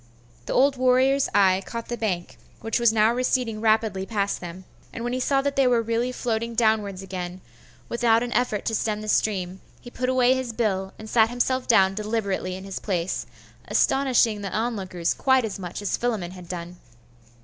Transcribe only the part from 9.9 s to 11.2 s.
put away his bill, and